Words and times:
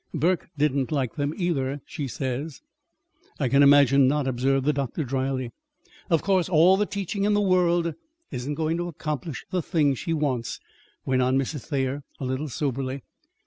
Burke 0.15 0.47
didn't 0.57 0.91
like 0.91 1.13
them 1.13 1.31
either, 1.37 1.79
she 1.85 2.07
says." 2.07 2.63
"I 3.39 3.47
can 3.49 3.61
imagine 3.61 4.07
not," 4.07 4.27
observed 4.27 4.65
the 4.65 4.73
doctor 4.73 5.03
dryly. 5.03 5.51
"Of 6.09 6.23
course 6.23 6.49
all 6.49 6.75
the 6.75 6.87
teaching 6.87 7.23
in 7.23 7.35
the 7.35 7.39
world 7.39 7.93
isn't 8.31 8.55
going 8.55 8.77
to 8.77 8.87
accomplish 8.87 9.45
the 9.51 9.61
thing 9.61 9.93
she 9.93 10.11
wants," 10.15 10.59
went 11.05 11.21
on 11.21 11.37
Mrs. 11.37 11.67
Thayer, 11.67 12.01
a 12.19 12.25
little 12.25 12.49
soberly. 12.49 13.03